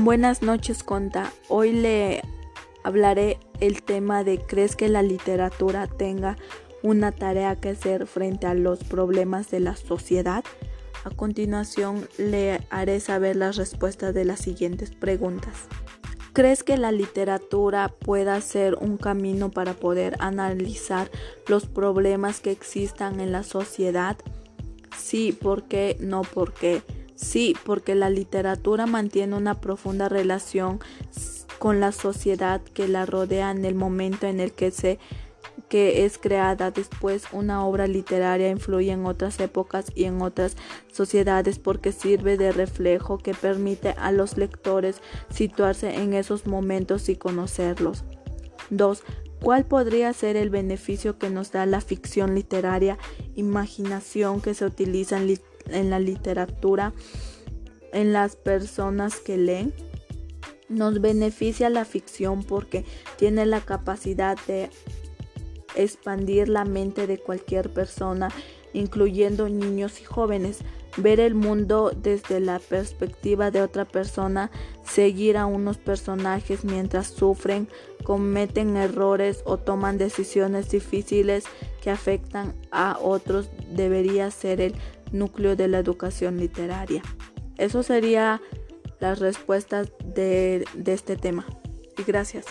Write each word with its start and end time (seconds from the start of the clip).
Buenas 0.00 0.40
noches, 0.40 0.82
Conta. 0.82 1.30
Hoy 1.50 1.70
le 1.72 2.22
hablaré 2.82 3.38
el 3.60 3.82
tema 3.82 4.24
de 4.24 4.38
¿crees 4.38 4.74
que 4.74 4.88
la 4.88 5.02
literatura 5.02 5.86
tenga 5.86 6.38
una 6.82 7.12
tarea 7.12 7.56
que 7.56 7.68
hacer 7.68 8.06
frente 8.06 8.46
a 8.46 8.54
los 8.54 8.84
problemas 8.84 9.50
de 9.50 9.60
la 9.60 9.76
sociedad? 9.76 10.44
A 11.04 11.10
continuación 11.10 12.08
le 12.16 12.66
haré 12.70 13.00
saber 13.00 13.36
las 13.36 13.56
respuestas 13.56 14.14
de 14.14 14.24
las 14.24 14.40
siguientes 14.40 14.92
preguntas. 14.92 15.68
¿Crees 16.32 16.64
que 16.64 16.78
la 16.78 16.90
literatura 16.90 17.88
pueda 17.88 18.40
ser 18.40 18.76
un 18.76 18.96
camino 18.96 19.50
para 19.50 19.74
poder 19.74 20.16
analizar 20.20 21.10
los 21.46 21.66
problemas 21.66 22.40
que 22.40 22.50
existan 22.50 23.20
en 23.20 23.30
la 23.30 23.42
sociedad? 23.42 24.16
Sí, 24.96 25.32
¿por 25.38 25.64
qué? 25.64 25.98
No, 26.00 26.22
¿por 26.22 26.54
qué? 26.54 26.80
Sí, 27.14 27.54
porque 27.64 27.94
la 27.94 28.10
literatura 28.10 28.86
mantiene 28.86 29.36
una 29.36 29.60
profunda 29.60 30.08
relación 30.08 30.80
con 31.58 31.80
la 31.80 31.92
sociedad 31.92 32.60
que 32.60 32.88
la 32.88 33.06
rodea 33.06 33.50
en 33.50 33.64
el 33.64 33.74
momento 33.74 34.26
en 34.26 34.40
el 34.40 34.52
que 34.52 34.70
se 34.70 34.98
que 35.68 36.04
es 36.04 36.18
creada 36.18 36.70
después 36.70 37.24
una 37.32 37.64
obra 37.64 37.86
literaria 37.86 38.50
influye 38.50 38.92
en 38.92 39.06
otras 39.06 39.40
épocas 39.40 39.86
y 39.94 40.04
en 40.04 40.20
otras 40.20 40.56
sociedades 40.92 41.58
porque 41.58 41.92
sirve 41.92 42.36
de 42.36 42.52
reflejo 42.52 43.18
que 43.18 43.32
permite 43.32 43.94
a 43.96 44.12
los 44.12 44.36
lectores 44.36 45.00
situarse 45.30 45.94
en 45.94 46.12
esos 46.12 46.46
momentos 46.46 47.08
y 47.08 47.16
conocerlos. 47.16 48.04
2. 48.70 49.02
¿Cuál 49.42 49.64
podría 49.64 50.12
ser 50.12 50.36
el 50.36 50.50
beneficio 50.50 51.18
que 51.18 51.30
nos 51.30 51.52
da 51.52 51.64
la 51.66 51.80
ficción 51.80 52.34
literaria, 52.34 52.98
imaginación 53.34 54.40
que 54.40 54.54
se 54.54 54.66
utiliza 54.66 55.16
en 55.16 55.26
literatura? 55.26 55.51
En 55.68 55.90
la 55.90 55.98
literatura 55.98 56.92
en 57.92 58.12
las 58.12 58.36
personas 58.36 59.20
que 59.20 59.36
leen. 59.36 59.72
Nos 60.68 61.00
beneficia 61.00 61.68
la 61.68 61.84
ficción 61.84 62.42
porque 62.42 62.84
tiene 63.16 63.46
la 63.46 63.60
capacidad 63.60 64.38
de 64.46 64.70
expandir 65.76 66.48
la 66.48 66.64
mente 66.64 67.06
de 67.06 67.18
cualquier 67.18 67.70
persona, 67.70 68.30
incluyendo 68.72 69.48
niños 69.48 70.00
y 70.00 70.04
jóvenes. 70.04 70.60
Ver 70.98 71.20
el 71.20 71.34
mundo 71.34 71.92
desde 71.94 72.38
la 72.40 72.58
perspectiva 72.58 73.50
de 73.50 73.62
otra 73.62 73.86
persona, 73.86 74.50
seguir 74.84 75.38
a 75.38 75.46
unos 75.46 75.78
personajes 75.78 76.64
mientras 76.64 77.06
sufren, 77.06 77.68
cometen 78.04 78.76
errores 78.76 79.42
o 79.46 79.56
toman 79.56 79.96
decisiones 79.96 80.70
difíciles 80.70 81.44
que 81.82 81.90
afectan 81.90 82.54
a 82.70 82.98
otros 83.00 83.48
debería 83.70 84.30
ser 84.30 84.60
el 84.60 84.74
núcleo 85.12 85.56
de 85.56 85.68
la 85.68 85.78
educación 85.78 86.38
literaria. 86.38 87.02
Eso 87.58 87.82
sería 87.82 88.40
las 89.00 89.18
respuestas 89.18 89.92
de, 90.04 90.64
de 90.74 90.92
este 90.92 91.16
tema. 91.16 91.46
Y 91.98 92.02
gracias. 92.04 92.46